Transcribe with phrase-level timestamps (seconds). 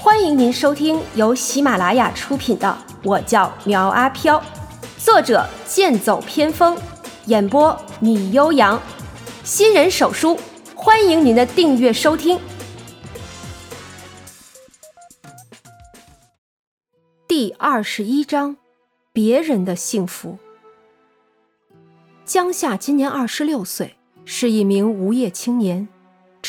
[0.00, 4.38] 欢迎您收听由喜马拉雅出品的《我叫苗阿飘》，
[4.96, 6.78] 作者剑走偏锋，
[7.26, 8.80] 演播米悠扬，
[9.42, 10.38] 新人手书，
[10.76, 12.38] 欢迎您的订阅收听。
[17.26, 18.56] 第二十一章，
[19.12, 20.38] 别人的幸福。
[22.24, 25.88] 江夏今年二十六岁，是一名无业青年。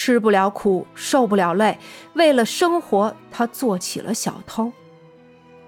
[0.01, 1.77] 吃不了苦，受不了累，
[2.13, 4.71] 为了生活，他做起了小偷。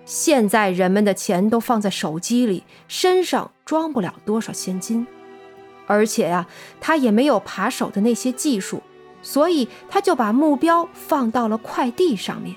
[0.05, 5.05] 现在人们的钱都放在手机里，身上装不了多少现金，
[5.85, 6.47] 而且呀，
[6.79, 8.81] 他也没有扒手的那些技术，
[9.21, 12.55] 所以他就把目标放到了快递上面。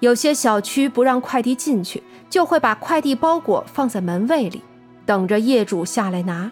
[0.00, 4.60] 有些小区不让快递进去，就会把快递包裹放在门卫里，
[5.06, 6.50] 等着业主下来拿。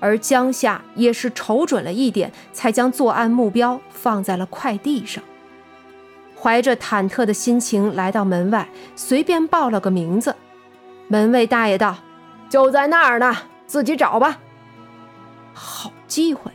[0.00, 5.22] 而江夏也是瞅准了一点，才将作案目标放在了快递上。
[6.34, 10.34] 怀着忐忑的心情来到门外，随便报了个名字。
[11.06, 11.98] 门卫大爷道
[12.48, 14.38] ：“就在那儿呢，自己找吧。”
[15.52, 16.50] 好机会！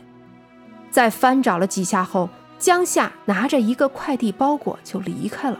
[0.90, 5.58] 在翻找了几下后，江夏拿着一个快递包裹就离开了，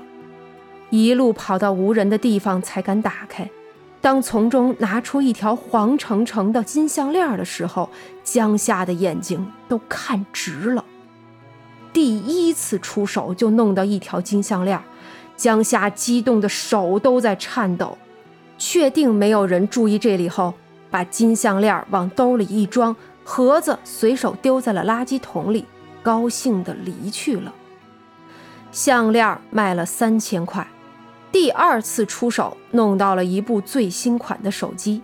[0.91, 3.49] 一路跑到无人的地方才敢打开。
[4.07, 7.91] 当从中拿出一条黄澄澄的金项链的时候，
[8.23, 10.85] 江夏的眼睛都看直了。
[11.93, 14.81] 第一次出手就弄到一条金项链，
[15.37, 17.99] 江夏激动的手都在颤抖。
[18.57, 20.55] 确定没有人注意这里后，
[20.89, 25.65] 把金项链往兜里一装，盒子随手丢在了垃圾桶里，
[26.05, 27.53] 高兴的离去了。
[28.71, 30.65] 项链卖了三千块。
[31.33, 35.03] 第二次出手，弄到了一部最新款的手机，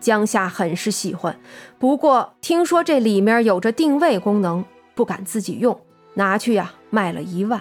[0.00, 1.38] 江夏很是喜欢。
[1.78, 5.80] 不过听说这里面有着定位功能，不敢自己用，
[6.14, 7.60] 拿去呀卖了一万。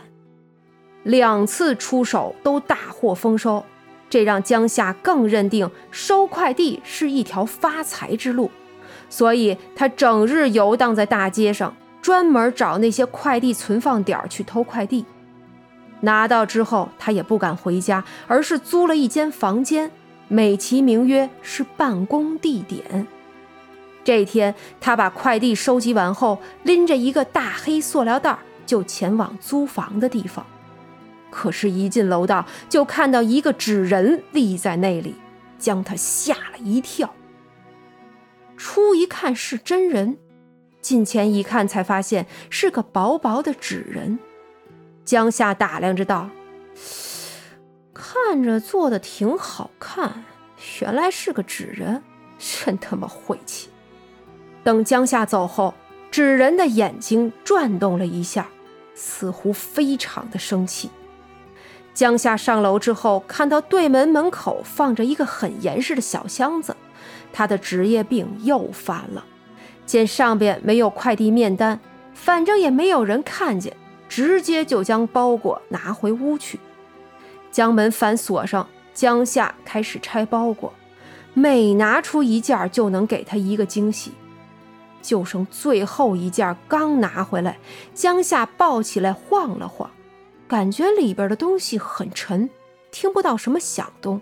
[1.03, 3.63] 两次出手都大获丰收，
[4.09, 8.49] 这让江夏更认定收快递是一条发财之路，
[9.09, 15.05] 所以他整日游荡在大街上，专门找那些快递存放点去偷快递。
[16.01, 19.91] 拿到之后，他也不敢回家，而是租了一间房间，
[20.27, 23.07] 美其名曰是办公地点。
[24.03, 30.45] 这天，他把快递收集完后，拎着一个大黑塑料袋，就前往租房的地方。
[31.29, 35.15] 可是，一进楼道，就看到一个纸人立在那里，
[35.59, 37.13] 将他吓了一跳。
[38.55, 40.17] 初一看是真人，
[40.81, 44.19] 近前一看，才发现是个薄薄的纸人。
[45.07, 46.29] 江夏打量着道
[47.95, 50.25] ：“看着做的挺好看，
[50.81, 52.03] 原来是个纸人，
[52.37, 53.69] 真他妈晦气。”
[54.65, 55.73] 等江夏走后，
[56.11, 58.49] 纸人的眼睛转动了一下，
[58.95, 60.89] 似乎非常的生气。
[61.93, 66.75] 江夏上楼之后，看到对门门口放着一个很严实的小箱子，
[67.31, 69.23] 他的职业病又犯了。
[69.85, 71.79] 见上边没有快递面单，
[72.13, 73.73] 反正也没有人看见。
[74.07, 76.59] 直接就将包裹拿回屋去，
[77.51, 78.67] 将门反锁上。
[78.93, 80.73] 江夏开始拆包裹，
[81.35, 84.11] 每拿出一件就能给他一个惊喜。
[85.03, 87.59] 就剩最后一件刚拿回来，
[87.93, 89.91] 江夏抱起来晃了晃，
[90.47, 92.49] 感觉里边的东西很沉，
[92.89, 94.19] 听不到什么响动，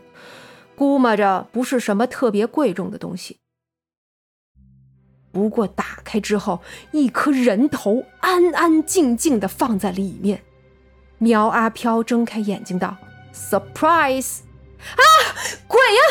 [0.75, 3.37] 估摸着不是什么特别贵重的东西。
[5.35, 6.61] 不过打开之后，
[6.93, 10.41] 一颗人头安安静静的放在里面。
[11.17, 12.95] 苗阿飘睁开眼睛道
[13.33, 14.37] ：“Surprise！
[14.79, 15.03] 啊，
[15.67, 16.01] 鬼呀！”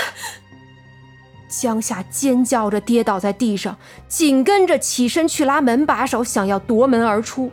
[1.48, 7.50] 江夏尖叫着跌倒在地上，紧跟着起身去拉门把手，想要夺门而出。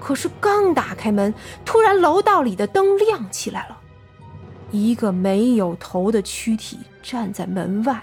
[0.00, 1.34] 可是刚打开门，
[1.66, 3.78] 突然楼道里的灯亮起来了，
[4.70, 8.02] 一个没有头的躯体站在门外。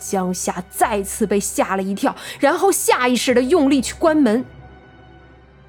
[0.00, 4.44] 江夏再次被吓了一跳，然后下意识的用力去关门。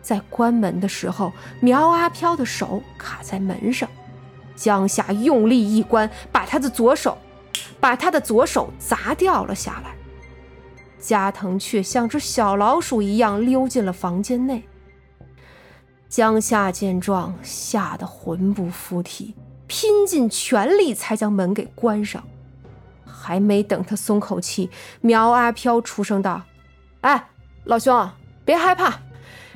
[0.02, 3.88] 在关门的时候，苗阿飘的手卡在门上，
[4.56, 7.18] 江夏用力一关，把他的左手，
[7.80, 9.94] 把他的左手砸掉了下来。
[11.00, 14.64] 加藤却像只小老鼠一样溜进了房间内。
[16.08, 19.34] 江夏见状，吓得魂不附体，
[19.68, 22.24] 拼尽全力才将门给关上。
[23.12, 24.70] 还没等他松口气，
[25.02, 26.44] 苗阿飘出声道
[27.02, 27.30] ：“哎，
[27.66, 28.10] 老兄，
[28.46, 29.00] 别害怕，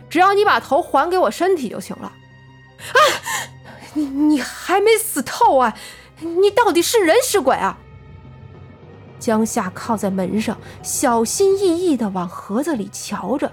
[0.09, 2.11] 只要你把头还给我身体就行了。”
[2.77, 2.99] 啊，
[3.93, 5.73] 你你还没死透啊？
[6.19, 7.77] 你到底是人是鬼啊？
[9.17, 13.51] 江夏靠在门上，小心翼翼地往盒子里瞧着，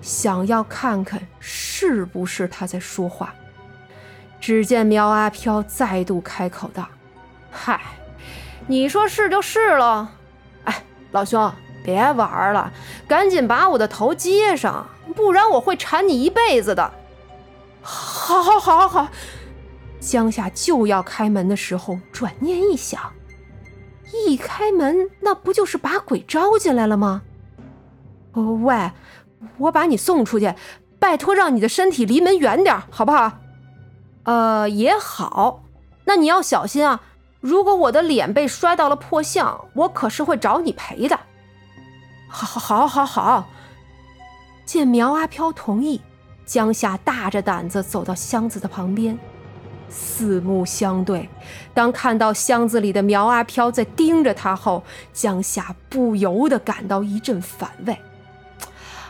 [0.00, 3.34] 想要看看是不是他在说话。
[4.40, 6.88] 只见苗阿飘再度开口道
[7.50, 7.80] ：“嗨，
[8.70, 10.06] 你说是就是喽。
[10.62, 11.52] 哎，老兄，
[11.82, 12.72] 别玩了，
[13.08, 14.86] 赶紧把我的头接上，
[15.16, 16.92] 不然我会缠你一辈子的。”
[17.82, 19.08] 好，好，好，好，好。
[19.98, 23.12] 江夏就要开门的时候，转念一想，
[24.28, 27.22] 一开门，那不就是把鬼招进来了吗？
[28.34, 28.92] 哦，喂，
[29.58, 30.54] 我把你送出去，
[31.00, 33.32] 拜托让你的身体离门远点，好不好？
[34.22, 35.64] 呃，也好，
[36.04, 37.00] 那你要小心啊！
[37.40, 41.18] 如果我的脸被摔到了破相，我可是会找你赔的。
[42.28, 43.48] 好，好，好，好，好。
[44.64, 46.00] 见苗阿飘同意，
[46.44, 49.18] 江夏大着胆子走到箱子的旁边。
[49.88, 51.28] 四目相对，
[51.74, 57.98] 当看到箱子里的苗阿飘在盯着他后，江夏不由得感到一阵反胃。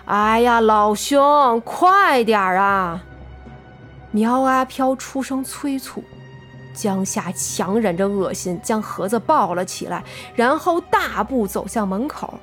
[0.06, 3.02] 哎呀，老兄，快点啊！
[4.12, 6.02] 苗阿飘出声催促，
[6.80, 10.02] 江夏强忍着恶心，将盒子抱了起来，
[10.34, 12.40] 然后大步走向门口。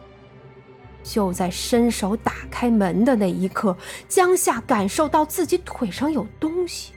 [1.04, 3.76] 就在伸手打开门的那一刻，
[4.08, 6.94] 江夏感受到自己腿上有东西。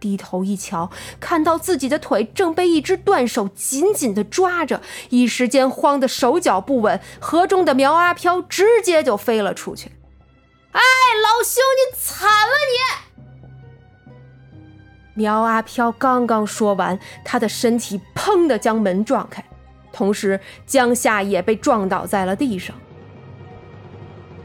[0.00, 0.90] 低头一瞧，
[1.20, 4.80] 看到自己的腿正被一只断手紧紧的抓着，
[5.10, 9.90] 一时间慌得手脚不稳，盒中的苗阿飘直接就飞了出去。
[10.72, 13.03] 哎，老兄，你惨了你！
[15.14, 19.44] 苗阿飘刚刚说完，他的身体砰的将门撞开，
[19.92, 22.76] 同时江夏也被撞倒在了地上。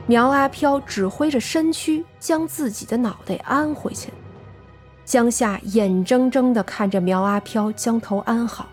[0.06, 4.12] 苗阿飘指挥着身躯将自己的脑袋安回去。
[5.06, 8.68] 江夏眼睁睁地看着苗阿飘将头安好，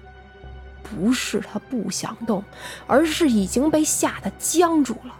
[0.82, 2.44] 不是他不想动，
[2.86, 5.14] 而是已经被吓得僵住了。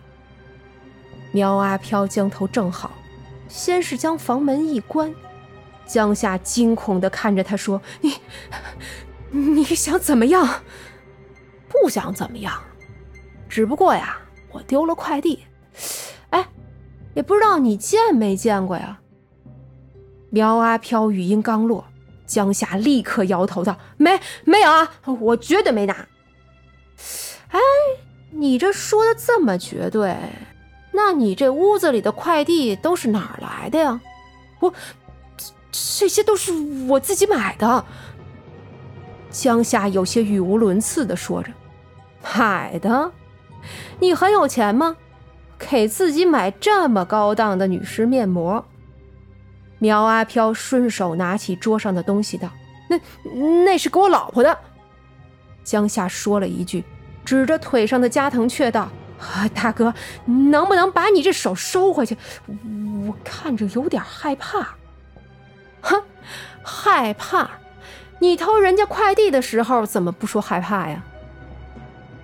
[1.33, 2.91] 苗阿飘将头正好，
[3.49, 5.15] 先是将房门一关，
[5.87, 8.13] 江夏惊恐地看着他说：“你，
[9.31, 10.63] 你想怎么样？
[11.69, 12.63] 不想怎么样，
[13.49, 14.19] 只不过呀，
[14.51, 15.45] 我丢了快递。
[16.31, 16.47] 哎，
[17.15, 18.99] 也不知道你见没见过呀。”
[20.31, 21.87] 苗阿飘语音刚落，
[22.27, 25.95] 江夏立刻摇头道：“没，没有啊，我绝对没拿。”
[27.49, 27.61] 哎，
[28.31, 30.17] 你这说的这么绝对，
[30.93, 34.01] 那你这屋子里的快递都是哪儿来的呀？
[34.61, 34.73] 我，
[35.99, 36.53] 这些都是
[36.89, 37.85] 我自己买的。
[39.31, 41.51] 江夏有些语无伦次的说着
[42.23, 43.13] ：“买的？
[44.01, 44.97] 你很有钱吗？
[45.59, 48.65] 给自己买这么高档的女士面膜？”
[49.79, 52.49] 苗阿飘顺手拿起桌上的东西道
[52.89, 52.99] ：“那
[53.65, 54.59] 那是给我老婆的。”
[55.65, 56.83] 江夏说了一句，
[57.25, 58.89] 指着腿上的加藤却道
[59.21, 59.93] ：“啊大哥，
[60.25, 62.17] 能不能把你这手收回去？
[63.07, 64.77] 我看着有点害怕。”“，
[66.63, 67.51] 害怕？
[68.19, 71.05] 你偷人家快递的时候怎么不说害怕呀？”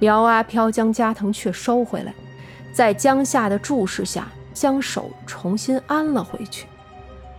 [0.00, 2.14] 苗阿飘将加藤却收回来，
[2.72, 6.66] 在江夏的注视下，将手重新安了回去。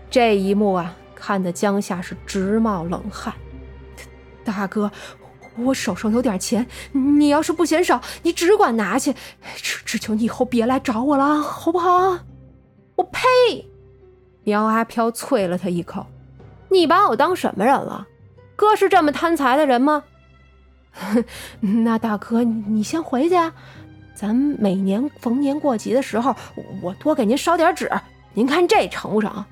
[0.10, 3.34] 这一幕啊，看得江夏是直冒冷汗。
[4.46, 4.92] 大哥，
[5.58, 9.14] 我手上有点钱，你要是不嫌少，你只管拿去。
[9.56, 12.20] 只只求你以后别来找我了，好不好？
[12.96, 13.70] 我呸！
[14.44, 16.06] 苗阿飘啐了他一口
[16.74, 18.08] ：“你把我当什么人了？
[18.56, 20.04] 哥是这么贪财的人吗？”
[21.62, 23.54] 那大哥，你先回去啊。
[24.16, 26.36] 咱每年逢年过节的时候，
[26.82, 27.90] 我多给您烧点纸，
[28.34, 29.44] 您看这成不成？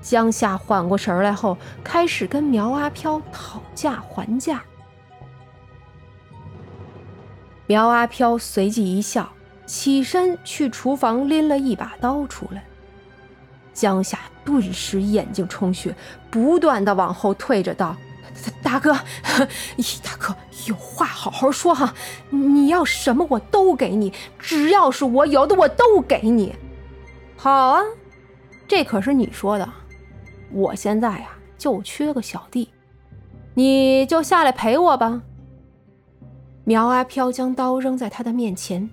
[0.00, 4.62] 江夏缓过神来后，开始跟苗阿飘讨价还价。
[7.66, 9.28] 苗阿飘随即一笑，
[9.66, 12.64] 起身去厨房拎了一把刀出来。
[13.74, 15.94] 江夏顿时眼睛充血，
[16.30, 17.94] 不断的往后退着道
[18.64, 18.94] ：“大哥，
[20.02, 20.34] 大哥，
[20.66, 21.92] 有话好好说哈！
[22.30, 26.56] 你要什么我都给你，只要是我有的我都给你。
[27.36, 27.82] 好啊，
[28.66, 29.68] 这可是你说的。”
[30.50, 31.28] 我现在呀，
[31.58, 32.70] 就缺个小弟，
[33.52, 35.20] 你就下来陪我吧。
[36.64, 38.88] 苗阿飘将刀扔在他的面前，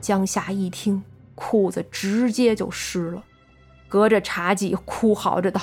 [0.00, 1.02] 江夏一听，
[1.34, 3.24] 裤子直接就湿了，
[3.94, 5.60] 隔着茶几哭嚎着道：“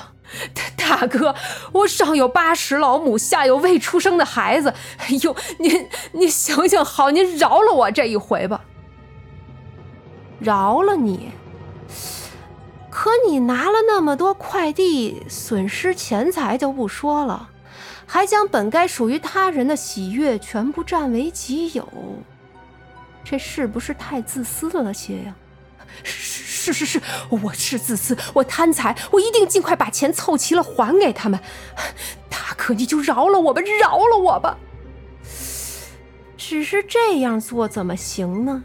[0.80, 1.36] 大哥，
[1.74, 8.62] 我上有八十老母，下有未出生的孩子，哎呦，您您行行好，您饶了我这一回吧。
[10.40, 11.32] 饶了你。”
[12.90, 17.50] 可你拿了那么多快递，损失钱财就不说了，
[18.06, 21.86] 还将本该属于他人的喜悦全部占为己有，
[23.26, 25.36] 这是不是太自私了些呀？
[26.04, 31.40] 是是是是，我是自私，我贪财，我一定尽快把钱凑齐了还给他们。
[32.30, 34.58] 大哥，你就饶了我吧，饶了我吧。
[36.38, 38.64] 只是这样做怎么行呢？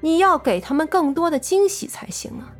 [0.00, 2.52] 你要给他们更多的惊喜才行啊！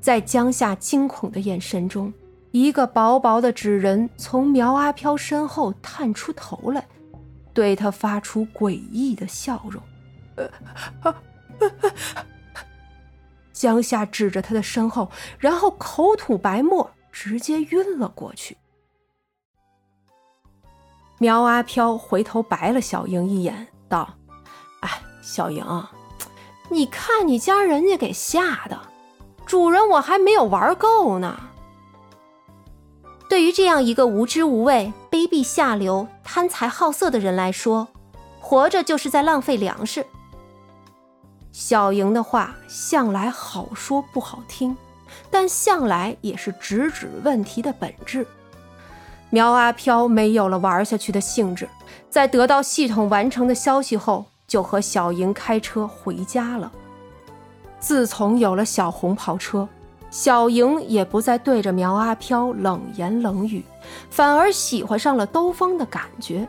[0.00, 2.12] 在江夏惊恐的眼神中，
[2.50, 6.86] 一个薄薄的纸人从苗阿飘身后探出头来，
[7.54, 9.82] 对他发出诡异的笑容。
[13.52, 18.56] 江夏指着他的身后，然后口吐白沫，直接晕了过去。
[21.18, 24.16] 苗阿飘回头白了小莹一眼，道
[24.82, 24.90] ：“哎，
[25.22, 25.64] 小莹，
[26.68, 28.78] 你看你将人家给吓的，
[29.46, 31.50] 主人我还没有玩够呢。
[33.30, 37.88] 对于这样一个无知无畏、卑鄙下流、贪财好色的人来说，
[38.40, 40.04] 活着就是在浪费粮食。”
[41.54, 44.76] 小莹的话向来好说不好听，
[45.30, 48.26] 但向来也是直指问题的本质。
[49.30, 51.68] 苗阿飘没有了玩下去的兴致，
[52.10, 56.72] 在得到系统完成的消息后，就和小莹开车回家了。
[57.78, 59.68] 自从有了小红跑车，
[60.10, 63.62] 小莹也不再对着苗阿飘冷言冷语，
[64.10, 66.48] 反而喜欢上了兜风的感觉。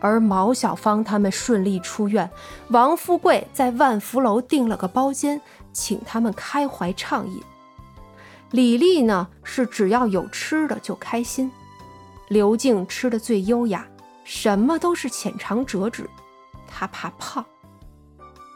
[0.00, 2.30] 而毛小芳他们顺利出院，
[2.70, 5.40] 王富贵在万福楼订了个包间，
[5.72, 7.42] 请他们开怀畅饮。
[8.50, 11.50] 李丽呢，是只要有吃的就开心。
[12.28, 13.86] 刘静吃的最优雅，
[14.24, 16.08] 什么都是浅尝辄止，
[16.66, 17.44] 她怕胖。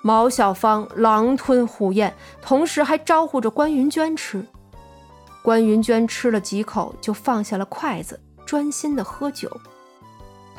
[0.02, 4.44] 毛小芳狼吞虎咽，同时还招呼着关云娟吃。
[5.42, 9.50] 关云娟吃了几口就放下了筷子，专心的喝酒。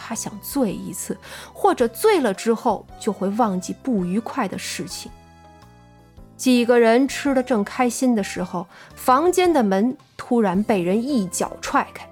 [0.05, 1.17] 他想醉一次，
[1.53, 5.09] 或者醉了之后就会忘记不愉快的事情。
[6.35, 12.05] 几个人吃的正开心的时候，房间的门突然被人一脚踹开。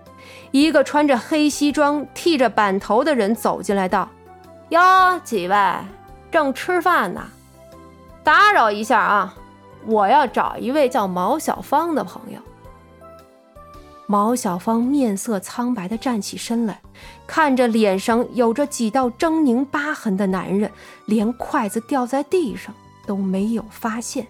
[0.52, 4.08] 一个穿着黑西装、剃着板头的人走进来道
[4.70, 5.56] ：“哟，几位
[6.30, 7.22] 正吃饭呢，
[8.24, 9.36] 打扰一下啊，
[9.86, 12.40] 我要找一位叫毛小芳的朋友。”
[14.12, 16.82] 毛小芳面色苍白的站起身来，
[17.26, 20.70] 看着脸上有着几道狰狞疤痕的男人，
[21.06, 22.76] 连筷子掉在地上
[23.08, 24.28] 都没有发现。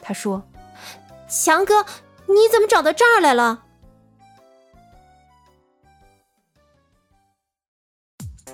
[0.00, 0.42] 他说
[1.28, 1.84] ：“强哥，
[2.28, 3.64] 你怎么找到这儿来了？”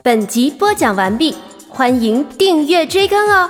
[0.02, 1.36] 本集播讲完毕，
[1.68, 3.48] 欢迎订阅追更哦。